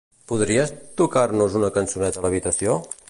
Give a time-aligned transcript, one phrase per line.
[0.29, 0.71] Podries
[1.01, 2.79] tocar-nos una cançoneta a l'habitació?